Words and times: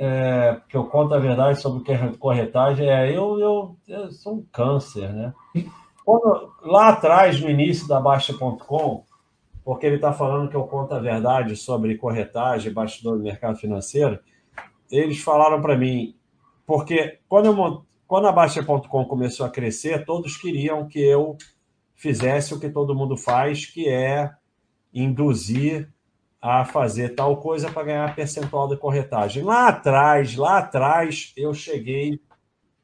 é, 0.00 0.52
porque 0.52 0.76
eu 0.76 0.84
conto 0.84 1.12
a 1.12 1.18
verdade 1.18 1.60
sobre 1.60 1.82
corretagem, 2.18 2.88
é, 2.88 3.10
eu, 3.10 3.40
eu, 3.40 3.76
eu 3.88 4.12
sou 4.12 4.36
um 4.36 4.46
câncer, 4.52 5.12
né? 5.12 5.34
Quando, 6.04 6.52
lá 6.62 6.90
atrás, 6.90 7.40
no 7.40 7.50
início 7.50 7.88
da 7.88 8.00
Baixa.com, 8.00 9.04
porque 9.64 9.86
ele 9.86 9.96
está 9.96 10.12
falando 10.12 10.48
que 10.48 10.54
eu 10.54 10.62
conto 10.62 10.94
a 10.94 11.00
verdade 11.00 11.56
sobre 11.56 11.98
corretagem, 11.98 12.72
bastidor 12.72 13.18
do 13.18 13.24
mercado 13.24 13.58
financeiro, 13.58 14.20
eles 14.88 15.18
falaram 15.18 15.60
para 15.60 15.76
mim, 15.76 16.14
porque 16.64 17.18
quando, 17.28 17.46
eu, 17.46 17.84
quando 18.06 18.28
a 18.28 18.32
Baixa.com 18.32 19.04
começou 19.04 19.44
a 19.44 19.50
crescer, 19.50 20.04
todos 20.04 20.36
queriam 20.36 20.86
que 20.86 21.00
eu 21.00 21.36
fizesse 21.96 22.54
o 22.54 22.60
que 22.60 22.70
todo 22.70 22.94
mundo 22.94 23.16
faz, 23.16 23.66
que 23.66 23.88
é 23.88 24.30
induzir 24.94 25.92
a 26.40 26.64
fazer 26.64 27.14
tal 27.14 27.38
coisa 27.38 27.70
para 27.70 27.84
ganhar 27.84 28.14
percentual 28.14 28.68
de 28.68 28.76
corretagem. 28.76 29.42
Lá 29.42 29.68
atrás, 29.68 30.36
lá 30.36 30.58
atrás, 30.58 31.32
eu 31.36 31.52
cheguei 31.52 32.20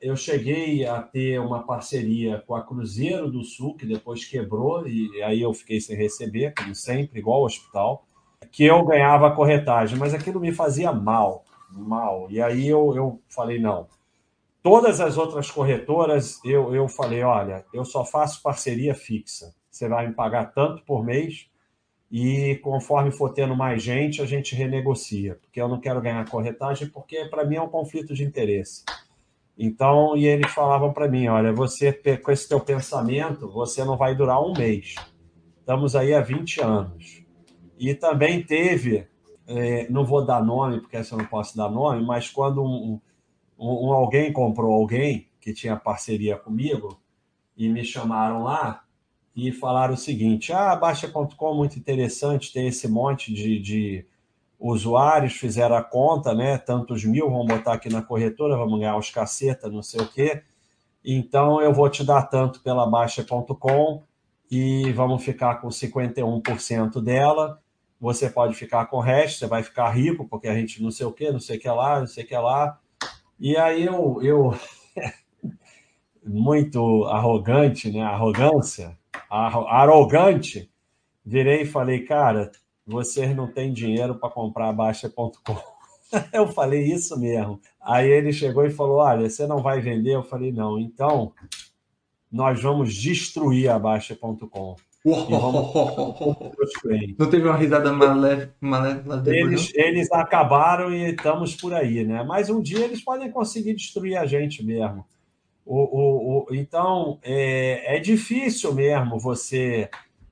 eu 0.00 0.16
cheguei 0.16 0.86
a 0.86 1.02
ter 1.02 1.38
uma 1.38 1.62
parceria 1.62 2.42
com 2.46 2.54
a 2.54 2.62
Cruzeiro 2.62 3.30
do 3.30 3.44
Sul, 3.44 3.76
que 3.76 3.84
depois 3.84 4.24
quebrou, 4.24 4.88
e 4.88 5.22
aí 5.22 5.42
eu 5.42 5.52
fiquei 5.52 5.78
sem 5.78 5.94
receber, 5.94 6.54
como 6.54 6.74
sempre, 6.74 7.18
igual 7.18 7.40
ao 7.40 7.44
hospital, 7.44 8.06
que 8.50 8.64
eu 8.64 8.82
ganhava 8.84 9.28
a 9.28 9.36
corretagem, 9.36 9.98
mas 9.98 10.14
aquilo 10.14 10.40
me 10.40 10.52
fazia 10.52 10.90
mal, 10.90 11.44
mal. 11.70 12.28
E 12.30 12.40
aí 12.40 12.66
eu, 12.66 12.96
eu 12.96 13.20
falei, 13.28 13.60
não. 13.60 13.88
Todas 14.62 15.00
as 15.00 15.18
outras 15.18 15.50
corretoras, 15.50 16.40
eu, 16.44 16.74
eu 16.74 16.88
falei, 16.88 17.22
olha, 17.22 17.64
eu 17.72 17.84
só 17.84 18.02
faço 18.02 18.42
parceria 18.42 18.94
fixa. 18.94 19.54
Você 19.70 19.86
vai 19.86 20.08
me 20.08 20.14
pagar 20.14 20.46
tanto 20.52 20.82
por 20.84 21.04
mês, 21.04 21.49
e 22.10 22.56
conforme 22.56 23.12
for 23.12 23.32
tendo 23.32 23.54
mais 23.54 23.82
gente, 23.82 24.20
a 24.20 24.26
gente 24.26 24.54
renegocia, 24.54 25.36
porque 25.36 25.60
eu 25.60 25.68
não 25.68 25.80
quero 25.80 26.00
ganhar 26.00 26.28
corretagem, 26.28 26.88
porque 26.88 27.24
para 27.26 27.44
mim 27.44 27.56
é 27.56 27.62
um 27.62 27.68
conflito 27.68 28.12
de 28.14 28.24
interesse. 28.24 28.84
Então, 29.56 30.16
e 30.16 30.26
eles 30.26 30.50
falavam 30.50 30.92
para 30.92 31.06
mim, 31.06 31.28
olha, 31.28 31.52
você 31.52 31.92
com 31.92 32.32
esse 32.32 32.48
teu 32.48 32.58
pensamento, 32.58 33.48
você 33.48 33.84
não 33.84 33.96
vai 33.96 34.16
durar 34.16 34.42
um 34.42 34.52
mês. 34.54 34.94
Estamos 35.60 35.94
aí 35.94 36.12
há 36.12 36.20
20 36.20 36.62
anos. 36.62 37.22
E 37.78 37.94
também 37.94 38.42
teve, 38.42 39.06
é, 39.46 39.86
não 39.88 40.04
vou 40.04 40.24
dar 40.24 40.42
nome, 40.42 40.80
porque 40.80 40.96
essa 40.96 41.14
eu 41.14 41.18
não 41.18 41.26
posso 41.26 41.56
dar 41.56 41.70
nome, 41.70 42.04
mas 42.04 42.28
quando 42.28 42.62
um, 42.62 43.00
um, 43.58 43.88
um 43.88 43.92
alguém 43.92 44.32
comprou 44.32 44.72
alguém 44.72 45.28
que 45.40 45.52
tinha 45.52 45.76
parceria 45.76 46.36
comigo 46.36 47.00
e 47.56 47.68
me 47.68 47.84
chamaram 47.84 48.42
lá, 48.42 48.82
e 49.48 49.52
falaram 49.52 49.94
o 49.94 49.96
seguinte: 49.96 50.52
ah, 50.52 50.74
Baixa.com 50.76 51.54
muito 51.54 51.78
interessante, 51.78 52.52
tem 52.52 52.68
esse 52.68 52.88
monte 52.88 53.32
de, 53.32 53.58
de, 53.58 54.06
usuários, 54.58 55.32
fizeram 55.32 55.76
a 55.76 55.82
conta, 55.82 56.34
né? 56.34 56.58
Tantos 56.58 57.04
mil, 57.04 57.30
vamos 57.30 57.46
botar 57.46 57.74
aqui 57.74 57.88
na 57.88 58.02
corretora, 58.02 58.56
vamos 58.56 58.78
ganhar 58.78 58.96
os 58.96 59.10
caceta, 59.10 59.70
não 59.70 59.82
sei 59.82 60.00
o 60.00 60.08
quê. 60.08 60.42
Então 61.04 61.62
eu 61.62 61.72
vou 61.72 61.88
te 61.88 62.04
dar 62.04 62.24
tanto 62.24 62.60
pela 62.60 62.86
Baixa.com 62.86 64.02
e 64.50 64.92
vamos 64.92 65.24
ficar 65.24 65.56
com 65.60 65.68
51% 65.68 67.00
dela. 67.02 67.60
Você 67.98 68.28
pode 68.28 68.54
ficar 68.54 68.86
com 68.86 68.98
o 68.98 69.00
resto, 69.00 69.38
você 69.38 69.46
vai 69.46 69.62
ficar 69.62 69.90
rico, 69.90 70.26
porque 70.28 70.48
a 70.48 70.54
gente 70.54 70.82
não 70.82 70.90
sei 70.90 71.06
o 71.06 71.12
quê, 71.12 71.30
não 71.30 71.40
sei 71.40 71.56
o 71.56 71.60
que 71.60 71.68
lá, 71.68 72.00
não 72.00 72.06
sei 72.06 72.24
o 72.24 72.26
que 72.26 72.36
lá. 72.36 72.78
E 73.38 73.56
aí 73.56 73.84
eu, 73.84 74.20
eu 74.22 74.54
muito 76.24 77.04
arrogante, 77.06 77.90
né? 77.90 78.02
Arrogância 78.02 78.99
arrogante, 79.30 80.70
virei 81.24 81.62
e 81.62 81.66
falei, 81.66 82.04
cara, 82.04 82.50
vocês 82.86 83.34
não 83.36 83.46
têm 83.46 83.72
dinheiro 83.72 84.16
para 84.16 84.30
comprar 84.30 84.72
Baixa.com. 84.72 85.56
Eu 86.32 86.48
falei 86.48 86.82
isso 86.82 87.18
mesmo. 87.18 87.60
Aí 87.80 88.10
ele 88.10 88.32
chegou 88.32 88.64
e 88.66 88.70
falou: 88.70 88.96
Olha, 88.96 89.30
você 89.30 89.46
não 89.46 89.62
vai 89.62 89.80
vender? 89.80 90.14
Eu 90.14 90.24
falei: 90.24 90.50
Não, 90.50 90.76
então 90.78 91.32
nós 92.30 92.60
vamos 92.60 92.94
destruir 92.94 93.68
a 93.68 93.78
Baixa.com. 93.78 94.74
Não 97.18 97.30
teve 97.30 97.48
uma 97.48 97.56
risada 97.56 97.90
malévola 98.60 99.22
eles, 99.26 99.72
eles 99.74 100.12
acabaram 100.12 100.92
e 100.92 101.12
estamos 101.12 101.54
por 101.56 101.72
aí, 101.72 102.04
né? 102.04 102.22
Mas 102.22 102.50
um 102.50 102.60
dia 102.60 102.84
eles 102.84 103.02
podem 103.02 103.30
conseguir 103.30 103.74
destruir 103.74 104.16
a 104.16 104.26
gente 104.26 104.62
mesmo. 104.62 105.06
O, 105.64 105.76
o, 105.76 106.46
o, 106.50 106.54
então, 106.54 107.18
é, 107.22 107.96
é 107.96 108.00
difícil 108.00 108.74
mesmo 108.74 109.18
você 109.18 109.88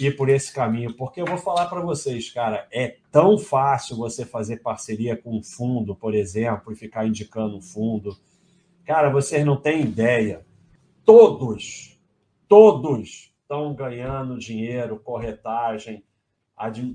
ir 0.00 0.16
por 0.16 0.28
esse 0.28 0.52
caminho, 0.52 0.94
porque 0.94 1.20
eu 1.20 1.26
vou 1.26 1.36
falar 1.36 1.66
para 1.66 1.80
vocês, 1.80 2.30
cara, 2.30 2.66
é 2.72 2.96
tão 3.10 3.38
fácil 3.38 3.96
você 3.96 4.24
fazer 4.24 4.58
parceria 4.58 5.16
com 5.16 5.36
um 5.36 5.42
fundo, 5.42 5.94
por 5.94 6.14
exemplo, 6.14 6.72
e 6.72 6.76
ficar 6.76 7.06
indicando 7.06 7.56
um 7.56 7.62
fundo. 7.62 8.16
Cara, 8.84 9.10
vocês 9.10 9.44
não 9.44 9.56
têm 9.56 9.82
ideia. 9.82 10.44
Todos, 11.04 11.98
todos 12.48 13.32
estão 13.42 13.74
ganhando 13.74 14.38
dinheiro, 14.38 14.98
corretagem, 14.98 16.04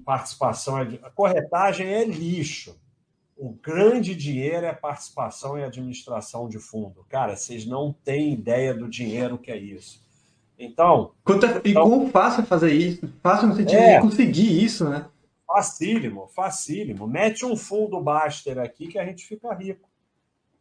participação. 0.04 0.78
A 0.78 1.10
corretagem 1.12 1.88
é 1.88 2.06
lixo 2.06 2.76
o 3.38 3.50
grande 3.52 4.16
dinheiro 4.16 4.66
é 4.66 4.74
participação 4.74 5.58
e 5.58 5.64
administração 5.64 6.48
de 6.48 6.58
fundo. 6.58 7.06
Cara, 7.10 7.36
vocês 7.36 7.66
não 7.66 7.94
têm 8.04 8.34
ideia 8.34 8.74
do 8.74 8.88
dinheiro 8.88 9.38
que 9.38 9.52
é 9.52 9.58
isso. 9.58 10.02
Então. 10.58 11.12
Quanto 11.24 11.46
é, 11.46 11.62
e 11.66 11.72
então, 11.72 11.90
como 11.90 12.10
fácil 12.10 12.44
é 12.44 12.46
fazer 12.46 12.74
isso? 12.74 13.10
Fácil 13.22 13.48
no 13.50 13.56
sentido 13.56 13.78
é, 13.78 13.96
de 13.96 14.02
conseguir 14.02 14.64
isso, 14.64 14.90
né? 14.90 15.06
Facílimo, 15.46 16.28
facílimo. 16.28 17.08
Mete 17.08 17.46
um 17.46 17.56
fundo 17.56 18.02
Baster 18.02 18.58
aqui 18.58 18.88
que 18.88 18.98
a 18.98 19.06
gente 19.06 19.26
fica 19.26 19.54
rico. 19.54 19.88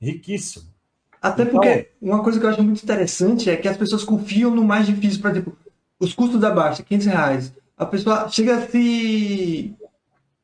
Riquíssimo. 0.00 0.66
Até 1.22 1.44
então, 1.44 1.54
porque 1.54 1.90
uma 2.02 2.22
coisa 2.22 2.38
que 2.38 2.44
eu 2.44 2.50
acho 2.50 2.62
muito 2.62 2.82
interessante 2.82 3.48
é 3.48 3.56
que 3.56 3.68
as 3.68 3.76
pessoas 3.76 4.04
confiam 4.04 4.50
no 4.50 4.64
mais 4.64 4.86
difícil. 4.86 5.22
Por 5.22 5.30
exemplo, 5.30 5.56
os 5.98 6.12
custos 6.12 6.40
da 6.40 6.50
Basta, 6.50 6.82
500 6.82 7.06
reais. 7.06 7.54
A 7.76 7.86
pessoa 7.86 8.28
chega 8.28 8.56
a 8.56 8.68
se 8.68 9.74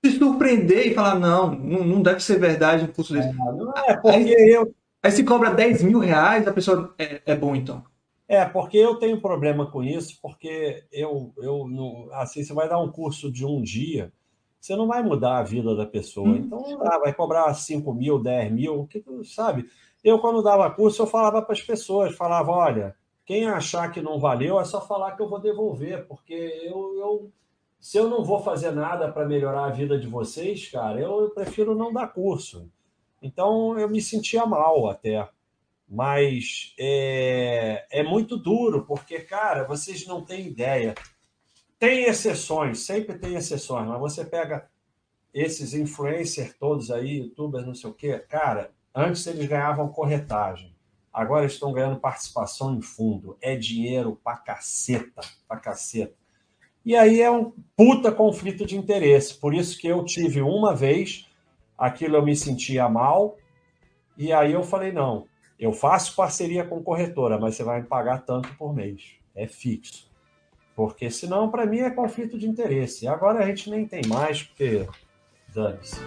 se 0.05 0.19
surpreender 0.19 0.87
e 0.87 0.94
falar, 0.94 1.19
não, 1.19 1.55
não 1.55 2.03
deve 2.03 2.21
ser 2.21 2.38
verdade 2.38 2.84
um 2.84 2.88
curso 2.88 3.12
desse. 3.12 3.28
É, 3.28 3.93
é 3.93 3.97
porque 3.97 4.34
aí, 4.34 4.50
eu. 4.50 4.75
Aí 5.03 5.11
se 5.11 5.25
cobra 5.25 5.50
10 5.50 5.83
mil 5.83 5.99
reais, 5.99 6.47
a 6.47 6.53
pessoa 6.53 6.94
é, 6.99 7.22
é 7.25 7.34
bom 7.34 7.55
então. 7.55 7.83
É, 8.28 8.44
porque 8.44 8.77
eu 8.77 8.97
tenho 8.97 9.21
problema 9.21 9.71
com 9.71 9.83
isso, 9.83 10.19
porque 10.22 10.84
eu, 10.93 11.33
eu 11.38 11.66
não, 11.66 12.09
assim, 12.12 12.44
você 12.44 12.53
vai 12.53 12.69
dar 12.69 12.78
um 12.78 12.93
curso 12.93 13.33
de 13.33 13.44
um 13.44 13.61
dia, 13.61 14.12
você 14.61 14.77
não 14.77 14.87
vai 14.87 15.03
mudar 15.03 15.38
a 15.38 15.43
vida 15.43 15.75
da 15.75 15.87
pessoa. 15.87 16.28
Hum. 16.28 16.37
Então, 16.37 16.62
ah, 16.82 16.99
vai 16.99 17.12
cobrar 17.12 17.53
5 17.53 17.93
mil, 17.93 18.22
10 18.22 18.53
mil, 18.53 18.87
que 18.87 19.03
sabe? 19.25 19.67
Eu, 20.05 20.19
quando 20.19 20.43
dava 20.43 20.71
curso, 20.71 21.03
eu 21.03 21.06
falava 21.06 21.43
para 21.43 21.55
as 21.55 21.62
pessoas, 21.62 22.15
falava, 22.15 22.53
olha, 22.53 22.94
quem 23.25 23.47
achar 23.47 23.91
que 23.91 24.00
não 24.00 24.21
valeu, 24.21 24.61
é 24.61 24.65
só 24.65 24.81
falar 24.81 25.12
que 25.12 25.22
eu 25.22 25.28
vou 25.28 25.41
devolver, 25.41 26.06
porque 26.06 26.34
eu, 26.34 26.99
eu 26.99 27.32
se 27.80 27.96
eu 27.96 28.08
não 28.08 28.22
vou 28.22 28.42
fazer 28.42 28.72
nada 28.72 29.10
para 29.10 29.26
melhorar 29.26 29.64
a 29.64 29.70
vida 29.70 29.98
de 29.98 30.06
vocês, 30.06 30.68
cara, 30.68 31.00
eu, 31.00 31.22
eu, 31.22 31.30
prefiro 31.30 31.74
não 31.74 31.92
dar 31.92 32.08
curso. 32.08 32.70
Então 33.22 33.78
eu 33.78 33.88
me 33.88 34.02
sentia 34.02 34.44
mal 34.44 34.88
até. 34.88 35.26
Mas 35.88 36.74
é, 36.78 37.86
é 37.90 38.02
muito 38.02 38.36
duro, 38.36 38.84
porque, 38.84 39.20
cara, 39.20 39.64
vocês 39.64 40.06
não 40.06 40.22
têm 40.22 40.46
ideia. 40.46 40.94
Tem 41.78 42.04
exceções, 42.04 42.80
sempre 42.80 43.19
tem 43.19 43.34
exceções, 43.34 43.88
mas 43.88 43.98
você 43.98 44.24
pega 44.24 44.69
esses 45.32 45.72
influencers 45.72 46.54
todos 46.58 46.90
aí, 46.90 47.19
youtubers, 47.19 47.66
não 47.66 47.74
sei 47.74 47.90
o 47.90 47.94
quê, 47.94 48.19
cara, 48.19 48.72
antes 48.94 49.26
eles 49.26 49.48
ganhavam 49.48 49.88
corretagem. 49.88 50.76
Agora 51.12 51.46
estão 51.46 51.72
ganhando 51.72 51.98
participação 51.98 52.74
em 52.74 52.82
fundo. 52.82 53.36
É 53.40 53.56
dinheiro 53.56 54.20
pra 54.22 54.36
caceta, 54.36 55.22
pra 55.48 55.58
caceta. 55.58 56.19
E 56.84 56.96
aí 56.96 57.20
é 57.20 57.30
um 57.30 57.52
puta 57.76 58.10
conflito 58.10 58.64
de 58.64 58.76
interesse. 58.76 59.34
Por 59.34 59.54
isso 59.54 59.78
que 59.78 59.86
eu 59.86 60.04
tive 60.04 60.40
uma 60.40 60.75
vez, 60.75 61.28
aquilo 61.76 62.16
eu 62.16 62.25
me 62.25 62.34
sentia 62.34 62.88
mal, 62.88 63.37
e 64.16 64.32
aí 64.32 64.52
eu 64.52 64.62
falei: 64.62 64.93
não, 64.93 65.26
eu 65.58 65.72
faço 65.72 66.16
parceria 66.16 66.64
com 66.64 66.82
corretora, 66.82 67.38
mas 67.38 67.55
você 67.55 67.62
vai 67.62 67.82
me 67.82 67.87
pagar 67.87 68.22
tanto 68.22 68.55
por 68.56 68.75
mês. 68.75 69.12
É 69.34 69.46
fixo. 69.46 70.10
Porque 70.75 71.10
senão, 71.10 71.50
para 71.50 71.66
mim, 71.66 71.81
é 71.81 71.90
conflito 71.90 72.38
de 72.38 72.49
interesse. 72.49 73.06
Agora 73.06 73.40
a 73.40 73.46
gente 73.46 73.69
nem 73.69 73.87
tem 73.87 74.00
mais, 74.08 74.43
porque 74.43 74.87
dane-se. 75.55 76.00